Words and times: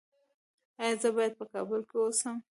ایا 0.81 0.95
زه 1.01 1.09
باید 1.15 1.33
په 1.39 1.45
کابل 1.53 1.81
کې 1.89 1.95
اوسم؟ 2.01 2.35